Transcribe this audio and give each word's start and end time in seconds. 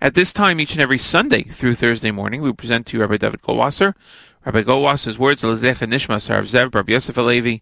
At 0.00 0.14
this 0.14 0.32
time, 0.32 0.60
each 0.60 0.72
and 0.72 0.80
every 0.80 0.98
Sunday 0.98 1.42
through 1.42 1.74
Thursday 1.74 2.10
morning, 2.10 2.42
we 2.42 2.52
present 2.52 2.86
to 2.86 2.96
you 2.96 3.00
Rabbi 3.02 3.16
David 3.16 3.42
Goldwasser. 3.42 3.94
Rabbi 4.44 4.62
Goldwasser's 4.62 5.18
words, 5.18 5.42
Lezecha 5.42 5.86
Nishmas 5.86 6.30
Rav 6.30 6.44
Zev, 6.44 6.74
Rabbi 6.74 6.92
Yosef 6.92 7.16
HaLevi, 7.16 7.60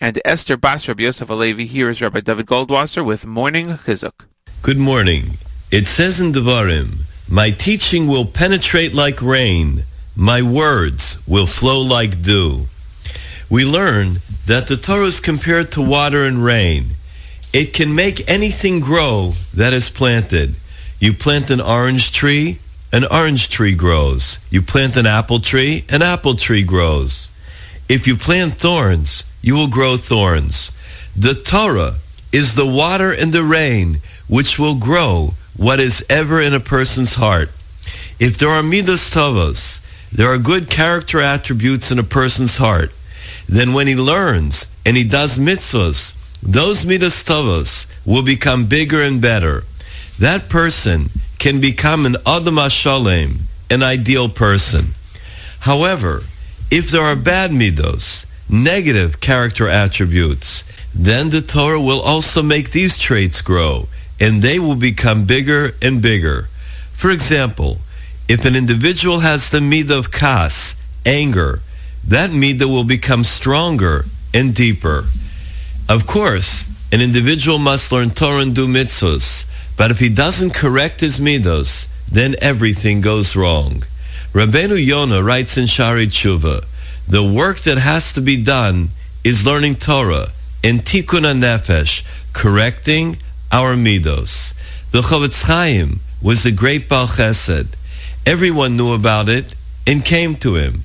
and 0.00 0.20
Esther 0.24 0.56
Bas 0.56 0.86
Rabbi 0.88 1.02
Yosef 1.04 1.28
HaLevi. 1.28 1.66
Here 1.66 1.90
is 1.90 2.00
Rabbi 2.00 2.20
David 2.20 2.46
Goldwasser 2.46 3.04
with 3.04 3.26
Morning 3.26 3.68
Chizuk. 3.68 4.26
Good 4.62 4.78
morning. 4.78 5.38
It 5.70 5.86
says 5.86 6.20
in 6.20 6.32
Devarim, 6.32 7.04
My 7.28 7.50
teaching 7.50 8.06
will 8.06 8.24
penetrate 8.26 8.94
like 8.94 9.20
rain. 9.20 9.84
My 10.14 10.42
words 10.42 11.22
will 11.26 11.46
flow 11.46 11.80
like 11.80 12.22
dew. 12.22 12.66
We 13.50 13.64
learn 13.64 14.18
that 14.46 14.68
the 14.68 14.76
Torah 14.76 15.06
is 15.06 15.20
compared 15.20 15.72
to 15.72 15.82
water 15.82 16.24
and 16.24 16.44
rain. 16.44 16.90
It 17.52 17.74
can 17.74 17.94
make 17.94 18.28
anything 18.28 18.80
grow 18.80 19.32
that 19.52 19.72
is 19.72 19.90
planted. 19.90 20.54
You 21.02 21.12
plant 21.12 21.50
an 21.50 21.60
orange 21.60 22.12
tree, 22.12 22.60
an 22.92 23.04
orange 23.04 23.48
tree 23.48 23.74
grows. 23.74 24.38
You 24.50 24.62
plant 24.62 24.96
an 24.96 25.04
apple 25.04 25.40
tree, 25.40 25.84
an 25.88 26.00
apple 26.00 26.36
tree 26.36 26.62
grows. 26.62 27.28
If 27.88 28.06
you 28.06 28.14
plant 28.14 28.54
thorns, 28.54 29.24
you 29.42 29.56
will 29.56 29.66
grow 29.66 29.96
thorns. 29.96 30.70
The 31.16 31.34
Torah 31.34 31.96
is 32.30 32.54
the 32.54 32.68
water 32.68 33.10
and 33.10 33.32
the 33.32 33.42
rain 33.42 33.98
which 34.28 34.60
will 34.60 34.76
grow 34.76 35.34
what 35.56 35.80
is 35.80 36.06
ever 36.08 36.40
in 36.40 36.54
a 36.54 36.60
person's 36.60 37.14
heart. 37.14 37.50
If 38.20 38.38
there 38.38 38.50
are 38.50 38.62
midas 38.62 39.10
tovos, 39.10 39.80
there 40.12 40.32
are 40.32 40.38
good 40.38 40.70
character 40.70 41.20
attributes 41.20 41.90
in 41.90 41.98
a 41.98 42.04
person's 42.04 42.58
heart, 42.58 42.92
then 43.48 43.72
when 43.72 43.88
he 43.88 43.96
learns 43.96 44.72
and 44.86 44.96
he 44.96 45.02
does 45.02 45.36
mitzvahs, 45.36 46.14
those 46.40 46.86
midas 46.86 47.24
tovos 47.24 47.88
will 48.06 48.22
become 48.22 48.66
bigger 48.66 49.02
and 49.02 49.20
better. 49.20 49.64
That 50.22 50.48
person 50.48 51.10
can 51.40 51.60
become 51.60 52.06
an 52.06 52.16
adam 52.24 52.68
shalem, 52.68 53.40
an 53.68 53.82
ideal 53.82 54.28
person. 54.28 54.94
However, 55.58 56.22
if 56.70 56.92
there 56.92 57.02
are 57.02 57.16
bad 57.16 57.50
midos, 57.50 58.24
negative 58.48 59.18
character 59.18 59.66
attributes, 59.66 60.62
then 60.94 61.30
the 61.30 61.42
Torah 61.42 61.80
will 61.80 62.00
also 62.00 62.40
make 62.40 62.70
these 62.70 62.98
traits 62.98 63.40
grow, 63.40 63.88
and 64.20 64.42
they 64.42 64.60
will 64.60 64.76
become 64.76 65.24
bigger 65.24 65.72
and 65.82 66.00
bigger. 66.00 66.46
For 66.92 67.10
example, 67.10 67.78
if 68.28 68.44
an 68.44 68.54
individual 68.54 69.20
has 69.26 69.48
the 69.48 69.58
midah 69.58 69.98
of 69.98 70.12
kas, 70.12 70.76
anger, 71.04 71.62
that 72.06 72.30
midah 72.30 72.68
will 72.68 72.84
become 72.84 73.24
stronger 73.24 74.04
and 74.32 74.54
deeper. 74.54 75.06
Of 75.88 76.06
course, 76.06 76.68
an 76.92 77.00
individual 77.00 77.58
must 77.58 77.90
learn 77.90 78.10
Torah 78.10 78.42
and 78.42 78.54
do 78.54 78.68
mitzvahs, 78.68 79.46
but 79.82 79.90
if 79.90 79.98
he 79.98 80.08
doesn't 80.08 80.54
correct 80.54 81.00
his 81.00 81.18
midos, 81.18 81.88
then 82.08 82.36
everything 82.40 83.00
goes 83.00 83.34
wrong. 83.34 83.82
Rabbeinu 84.32 84.78
Yonah 84.86 85.24
writes 85.24 85.58
in 85.58 85.64
Shaarei 85.64 86.06
Teshuva, 86.06 86.64
the 87.08 87.24
work 87.24 87.62
that 87.62 87.78
has 87.78 88.12
to 88.12 88.20
be 88.20 88.40
done 88.40 88.90
is 89.24 89.44
learning 89.44 89.74
Torah 89.74 90.28
and 90.62 90.84
tikkun 90.84 91.24
nefesh, 91.40 92.06
correcting 92.32 93.16
our 93.50 93.74
midos. 93.74 94.54
The 94.92 95.02
Chofetz 95.02 95.48
Chaim 95.48 95.98
was 96.22 96.46
a 96.46 96.52
great 96.52 96.88
Baal 96.88 97.08
Chesed. 97.08 97.74
Everyone 98.24 98.76
knew 98.76 98.92
about 98.92 99.28
it 99.28 99.56
and 99.84 100.04
came 100.04 100.36
to 100.36 100.54
him. 100.54 100.84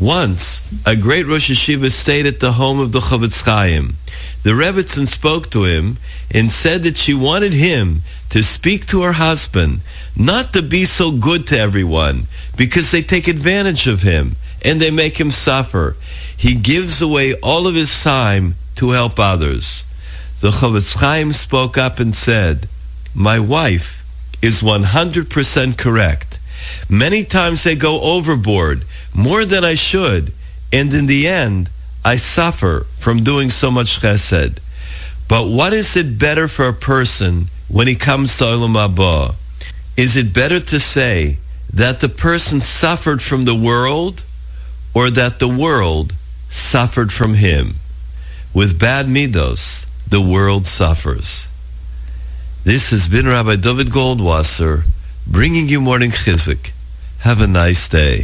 Once, 0.00 0.62
a 0.86 0.96
great 0.96 1.26
Rosh 1.26 1.50
HaYeshiva 1.50 1.90
stayed 1.90 2.24
at 2.24 2.40
the 2.40 2.52
home 2.52 2.80
of 2.80 2.90
the 2.90 3.00
Chofetz 3.00 3.44
Chaim. 3.44 3.96
The 4.44 4.52
Rebbetzin 4.52 5.06
spoke 5.06 5.50
to 5.50 5.64
him 5.64 5.98
and 6.30 6.50
said 6.50 6.84
that 6.84 6.96
she 6.96 7.12
wanted 7.12 7.52
him 7.52 8.00
to 8.30 8.42
speak 8.42 8.86
to 8.86 9.02
her 9.02 9.12
husband, 9.12 9.80
not 10.16 10.54
to 10.54 10.62
be 10.62 10.86
so 10.86 11.12
good 11.12 11.46
to 11.48 11.58
everyone, 11.58 12.28
because 12.56 12.90
they 12.90 13.02
take 13.02 13.28
advantage 13.28 13.86
of 13.86 14.00
him 14.00 14.36
and 14.62 14.80
they 14.80 14.90
make 14.90 15.20
him 15.20 15.30
suffer. 15.30 15.96
He 16.34 16.54
gives 16.54 17.02
away 17.02 17.34
all 17.42 17.66
of 17.66 17.74
his 17.74 18.02
time 18.02 18.54
to 18.76 18.92
help 18.92 19.18
others. 19.18 19.84
The 20.40 20.50
Chofetz 20.50 20.98
Chaim 20.98 21.32
spoke 21.32 21.76
up 21.76 22.00
and 22.00 22.16
said, 22.16 22.70
My 23.14 23.38
wife 23.38 24.02
is 24.40 24.62
100% 24.62 25.76
correct. 25.76 26.38
Many 26.88 27.24
times 27.24 27.64
they 27.64 27.74
go 27.74 28.00
overboard, 28.00 28.84
more 29.14 29.44
than 29.44 29.64
I 29.64 29.74
should, 29.74 30.32
and 30.72 30.92
in 30.94 31.06
the 31.06 31.26
end, 31.28 31.70
I 32.04 32.16
suffer 32.16 32.86
from 32.98 33.22
doing 33.22 33.50
so 33.50 33.70
much 33.70 34.00
chesed. 34.00 34.58
But 35.28 35.48
what 35.48 35.72
is 35.72 35.96
it 35.96 36.18
better 36.18 36.48
for 36.48 36.66
a 36.66 36.72
person 36.72 37.46
when 37.68 37.86
he 37.86 37.94
comes 37.94 38.36
to 38.38 38.44
Olam 38.44 38.74
Haba? 38.74 39.34
Is 39.96 40.16
it 40.16 40.32
better 40.32 40.60
to 40.60 40.80
say 40.80 41.38
that 41.72 42.00
the 42.00 42.08
person 42.08 42.60
suffered 42.60 43.22
from 43.22 43.44
the 43.44 43.54
world 43.54 44.24
or 44.94 45.10
that 45.10 45.38
the 45.38 45.48
world 45.48 46.14
suffered 46.48 47.12
from 47.12 47.34
him? 47.34 47.74
With 48.52 48.80
bad 48.80 49.06
midos, 49.06 49.88
the 50.08 50.20
world 50.20 50.66
suffers. 50.66 51.48
This 52.64 52.90
has 52.90 53.06
been 53.06 53.26
Rabbi 53.28 53.56
David 53.56 53.86
Goldwasser 53.86 54.84
bringing 55.26 55.68
you 55.68 55.80
morning 55.80 56.10
chizuk. 56.10 56.72
Have 57.20 57.40
a 57.40 57.46
nice 57.46 57.86
day. 57.88 58.18